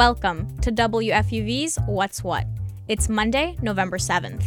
[0.00, 2.46] Welcome to WFUV's What's What.
[2.88, 4.42] It's Monday, November 7th.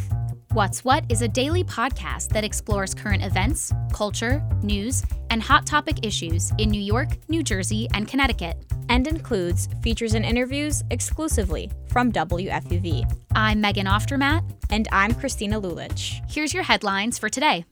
[0.53, 6.03] What's What is a daily podcast that explores current events, culture, news, and hot topic
[6.03, 8.57] issues in New York, New Jersey, and Connecticut.
[8.89, 13.03] And includes features and interviews exclusively from WFUV.
[13.35, 14.43] I'm Megan Oftermatt.
[14.71, 16.19] And I'm Christina Lulich.
[16.31, 17.65] Here's your headlines for today.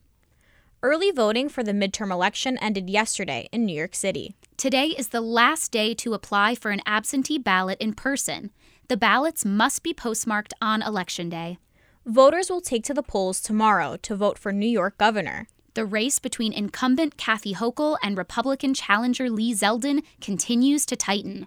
[0.84, 4.36] Early voting for the midterm election ended yesterday in New York City.
[4.56, 8.50] Today is the last day to apply for an absentee ballot in person.
[8.88, 11.58] The ballots must be postmarked on Election Day.
[12.04, 15.48] Voters will take to the polls tomorrow to vote for New York governor.
[15.74, 21.46] The race between incumbent Kathy Hochul and Republican challenger Lee Zeldin continues to tighten.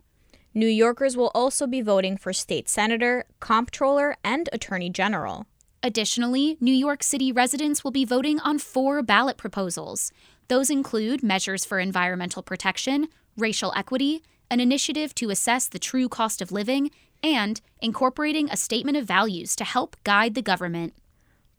[0.53, 5.45] New Yorkers will also be voting for state senator, comptroller, and attorney general.
[5.83, 10.11] Additionally, New York City residents will be voting on four ballot proposals.
[10.47, 16.41] Those include measures for environmental protection, racial equity, an initiative to assess the true cost
[16.41, 16.91] of living,
[17.23, 20.93] and incorporating a statement of values to help guide the government.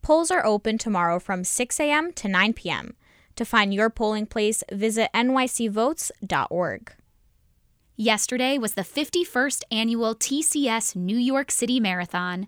[0.01, 2.13] Polls are open tomorrow from 6 a.m.
[2.13, 2.95] to 9 p.m.
[3.35, 6.93] To find your polling place, visit nycvotes.org.
[7.99, 12.47] Yesterday was the 51st annual TCS New York City Marathon.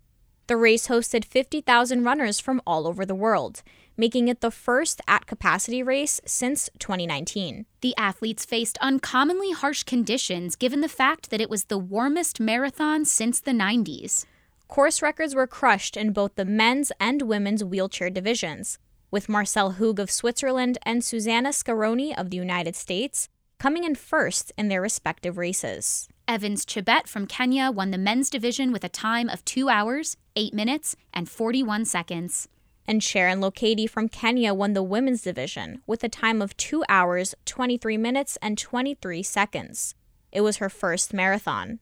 [0.50, 3.62] The race hosted 50,000 runners from all over the world,
[3.96, 7.68] making it the first at capacity race since 2019.
[7.82, 13.06] The athletes faced uncommonly harsh conditions given the fact that it was the warmest marathon
[13.06, 14.26] since the 90s.
[14.68, 18.80] Course records were crushed in both the men's and women's wheelchair divisions,
[19.12, 24.52] with Marcel Hug of Switzerland and Susannah Scaroni of the United States coming in first
[24.58, 26.10] in their respective races.
[26.30, 30.54] Evans Chebet from Kenya won the men's division with a time of 2 hours, 8
[30.54, 32.48] minutes, and 41 seconds.
[32.88, 37.34] And Sharon Lokedi from Kenya won the women's division with a time of 2 hours,
[37.46, 39.96] 23 minutes, and 23 seconds.
[40.32, 41.80] It was her first marathon.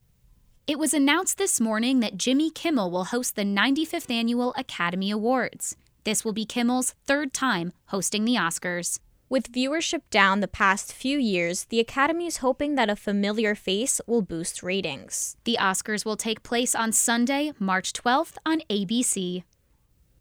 [0.66, 5.76] It was announced this morning that Jimmy Kimmel will host the 95th Annual Academy Awards.
[6.06, 9.00] This will be Kimmel's third time hosting the Oscars.
[9.30, 14.00] With viewership down the past few years, the Academy is hoping that a familiar face
[14.08, 15.36] will boost ratings.
[15.44, 19.44] The Oscars will take place on Sunday, March 12th on ABC.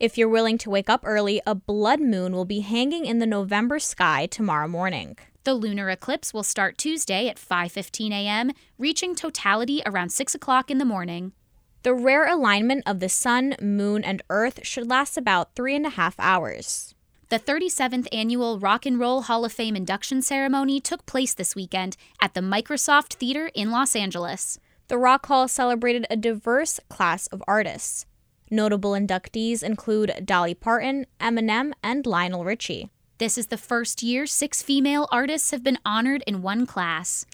[0.00, 3.26] If you're willing to wake up early, a blood moon will be hanging in the
[3.26, 5.16] November sky tomorrow morning.
[5.44, 10.78] The lunar eclipse will start Tuesday at 5:15 a.m., reaching totality around 6 o'clock in
[10.78, 11.32] the morning.
[11.84, 15.90] The rare alignment of the sun, moon, and earth should last about three and a
[15.90, 16.95] half hours.
[17.28, 21.96] The 37th annual Rock and Roll Hall of Fame induction ceremony took place this weekend
[22.22, 24.60] at the Microsoft Theater in Los Angeles.
[24.86, 28.06] The Rock Hall celebrated a diverse class of artists.
[28.48, 32.90] Notable inductees include Dolly Parton, Eminem, and Lionel Richie.
[33.18, 37.26] This is the first year six female artists have been honored in one class.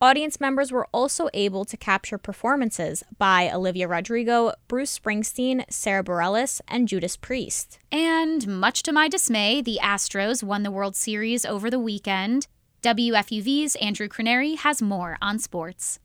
[0.00, 6.60] Audience members were also able to capture performances by Olivia Rodrigo, Bruce Springsteen, Sara Bareilles,
[6.68, 7.80] and Judas Priest.
[7.90, 12.46] And much to my dismay, the Astros won the World Series over the weekend.
[12.82, 15.98] WFUV's Andrew Craneri has more on sports.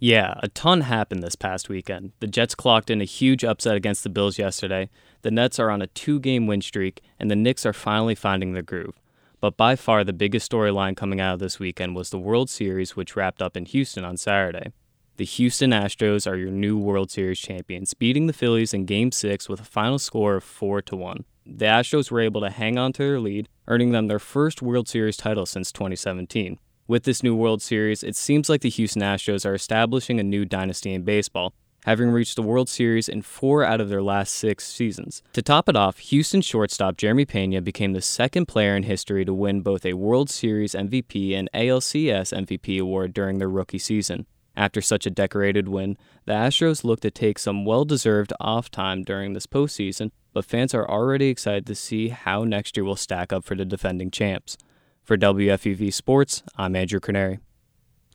[0.00, 2.10] Yeah, a ton happened this past weekend.
[2.18, 4.90] The Jets clocked in a huge upset against the Bills yesterday.
[5.22, 8.52] The Nets are on a two game win streak, and the Knicks are finally finding
[8.52, 8.98] their groove.
[9.40, 12.96] But by far the biggest storyline coming out of this weekend was the World Series,
[12.96, 14.72] which wrapped up in Houston on Saturday.
[15.16, 19.48] The Houston Astros are your new World Series champions, beating the Phillies in Game 6
[19.48, 21.24] with a final score of 4 to 1.
[21.46, 24.88] The Astros were able to hang on to their lead, earning them their first World
[24.88, 26.58] Series title since 2017.
[26.88, 30.44] With this new World Series, it seems like the Houston Astros are establishing a new
[30.44, 31.52] dynasty in baseball,
[31.84, 35.22] having reached the World Series in four out of their last six seasons.
[35.32, 39.32] To top it off, Houston shortstop Jeremy Pena became the second player in history to
[39.34, 44.26] win both a World Series MVP and ALCS MVP award during their rookie season.
[44.56, 49.04] After such a decorated win, the Astros look to take some well deserved off time
[49.04, 53.32] during this postseason, but fans are already excited to see how next year will stack
[53.32, 54.56] up for the defending champs.
[55.04, 57.38] For WFUV Sports, I'm Andrew Craneri.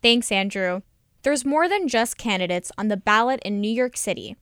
[0.02, 0.82] Thanks, Andrew.
[1.24, 4.36] There's more than just candidates on the ballot in New York City.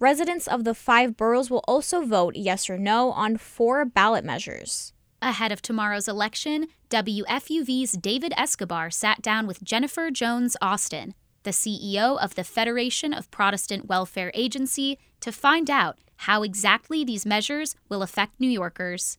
[0.00, 4.92] Residents of the five boroughs will also vote yes or no on four ballot measures.
[5.22, 12.20] Ahead of tomorrow's election, WFUV's David Escobar sat down with Jennifer Jones Austin, the CEO
[12.20, 18.02] of the Federation of Protestant Welfare Agency, to find out how exactly these measures will
[18.02, 19.18] affect New Yorkers.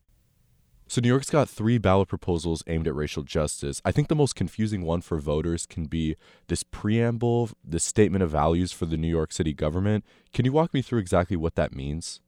[0.89, 3.79] So, New York's got three ballot proposals aimed at racial justice.
[3.85, 6.15] I think the most confusing one for voters can be
[6.47, 10.03] this preamble, this statement of values for the New York City government.
[10.33, 12.21] Can you walk me through exactly what that means?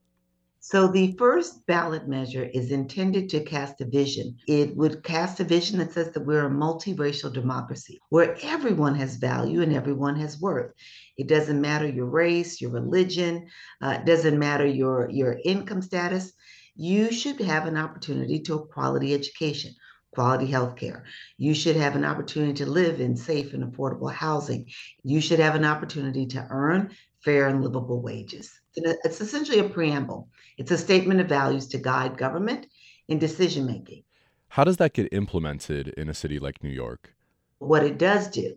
[0.60, 4.36] So the first ballot measure is intended to cast a vision.
[4.46, 9.16] It would cast a vision that says that we're a multiracial democracy where everyone has
[9.16, 10.70] value and everyone has worth.
[11.16, 13.48] It doesn't matter your race, your religion,
[13.80, 16.32] uh, doesn't matter your, your income status.
[16.74, 19.74] You should have an opportunity to a quality education,
[20.10, 21.04] quality health care.
[21.36, 24.70] You should have an opportunity to live in safe and affordable housing.
[25.02, 26.90] You should have an opportunity to earn
[27.20, 28.58] fair and livable wages.
[28.74, 30.28] It's essentially a preamble.
[30.56, 32.66] It's a statement of values to guide government
[33.08, 34.04] in decision making.
[34.48, 37.14] How does that get implemented in a city like New York?
[37.58, 38.56] What it does do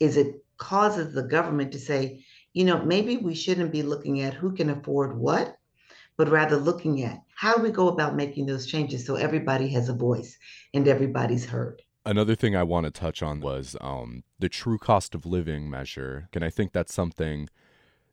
[0.00, 4.34] is it causes the government to say, you know, maybe we shouldn't be looking at
[4.34, 5.56] who can afford what,
[6.18, 9.88] but rather looking at how do we go about making those changes so everybody has
[9.88, 10.36] a voice
[10.74, 11.80] and everybody's heard.
[12.04, 16.28] Another thing I want to touch on was um, the true cost of living measure.
[16.34, 17.48] And I think that's something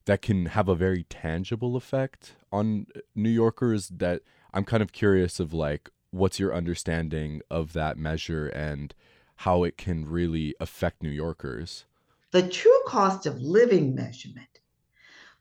[0.06, 2.86] that can have a very tangible effect on
[3.16, 4.22] New Yorkers that
[4.54, 8.94] I'm kind of curious of like what's your understanding of that measure and
[9.38, 11.86] how it can really affect New Yorkers?
[12.31, 14.60] The true cost of living measurement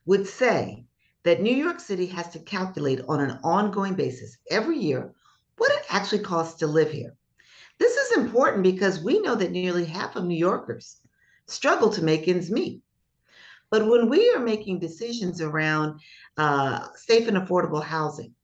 [0.06, 0.86] would say
[1.24, 5.12] that New York City has to calculate on an ongoing basis every year
[5.56, 7.16] what it actually costs to live here.
[7.78, 11.00] This is important because we know that nearly half of New Yorkers
[11.46, 12.82] struggle to make ends meet.
[13.70, 16.00] But when we are making decisions around
[16.36, 18.34] uh, safe and affordable housing,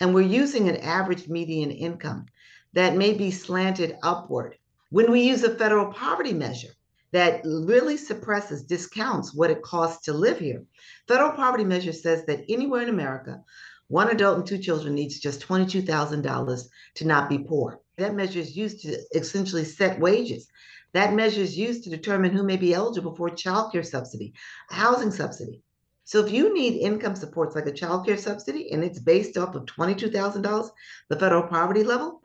[0.00, 2.26] and we're using an average median income
[2.72, 4.56] that may be slanted upward,
[4.90, 6.70] when we use a federal poverty measure
[7.12, 10.64] that really suppresses, discounts what it costs to live here,
[11.06, 13.42] federal poverty measure says that anywhere in America,
[13.88, 17.80] one adult and two children needs just $22,000 to not be poor.
[17.96, 20.46] That measure is used to essentially set wages.
[20.92, 24.34] That measure is used to determine who may be eligible for a child care subsidy,
[24.70, 25.62] a housing subsidy.
[26.04, 29.54] So if you need income supports like a child care subsidy and it's based off
[29.54, 30.70] of $22,000,
[31.08, 32.22] the federal poverty level,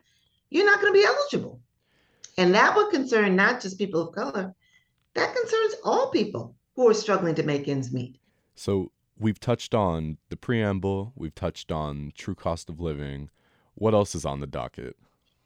[0.50, 1.60] you're not going to be eligible.
[2.38, 4.54] And that would concern not just people of color,
[5.14, 8.18] that concerns all people who are struggling to make ends meet.
[8.54, 13.30] So we've touched on the preamble, we've touched on true cost of living.
[13.74, 14.96] What else is on the docket?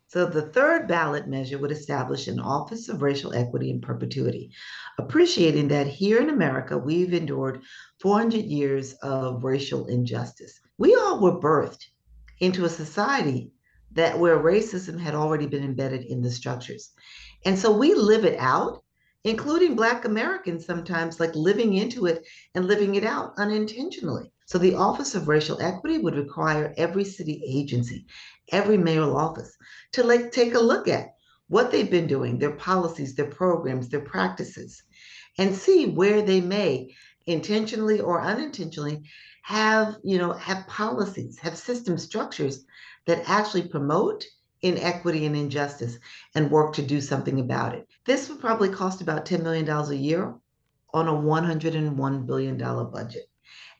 [0.08, 4.52] So the third ballot measure would establish an Office of Racial Equity in perpetuity,
[4.98, 7.60] appreciating that here in America, we've endured
[8.00, 10.60] 400 years of racial injustice.
[10.78, 11.84] We all were birthed
[12.40, 13.52] into a society
[13.92, 16.92] that where racism had already been embedded in the structures.
[17.44, 18.82] And so we live it out,
[19.28, 24.32] including Black Americans sometimes like living into it and living it out unintentionally.
[24.46, 28.06] So the Office of Racial Equity would require every city agency,
[28.50, 29.54] every mayoral office
[29.92, 31.08] to like take a look at
[31.48, 34.82] what they've been doing, their policies, their programs, their practices,
[35.36, 36.94] and see where they may
[37.26, 39.02] intentionally or unintentionally
[39.42, 42.64] have, you know, have policies, have system structures
[43.06, 44.24] that actually promote
[44.62, 45.98] inequity and injustice
[46.34, 47.86] and work to do something about it.
[48.04, 50.34] This would probably cost about $10 million a year
[50.92, 53.28] on a $101 billion budget.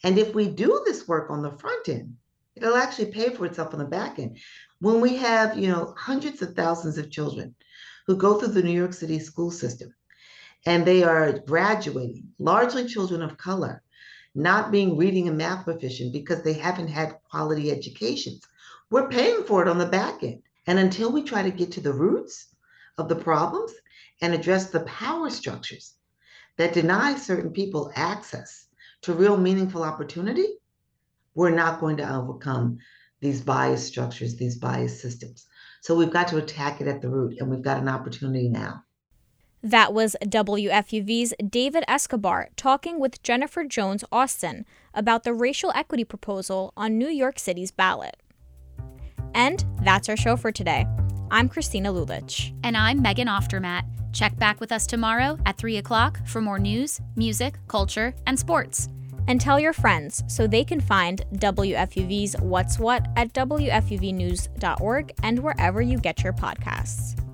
[0.05, 2.17] And if we do this work on the front end,
[2.55, 4.39] it'll actually pay for itself on the back end.
[4.81, 7.55] When we have, you know, hundreds of thousands of children
[8.07, 9.95] who go through the New York City school system
[10.67, 13.83] and they are graduating, largely children of color,
[14.35, 18.43] not being reading and math proficient because they haven't had quality educations.
[18.91, 20.43] We're paying for it on the back end.
[20.69, 22.49] And until we try to get to the roots
[22.99, 23.73] of the problems
[24.21, 25.95] and address the power structures
[26.59, 28.66] that deny certain people access
[29.00, 30.47] to real meaningful opportunity,
[31.35, 32.76] we're not going to overcome
[33.21, 35.47] these bias structures, these bias systems.
[35.81, 38.85] So we've got to attack it at the root, and we've got an opportunity now.
[39.62, 46.75] That was WFUV's David Escobar talking with Jennifer Jones Austin about the racial equity proposal
[46.76, 48.19] on New York City's ballot.
[49.38, 50.85] And that's our show for today.
[51.30, 52.52] I'm Christina Lulich.
[52.64, 53.85] And I'm Megan Oftermatt.
[54.12, 58.88] Check back with us tomorrow at 3 o'clock for more news, music, culture, and sports.
[59.28, 65.83] And tell your friends so they can find WFUV's What's What at WFUVnews.org and wherever
[65.83, 67.27] you get your podcasts.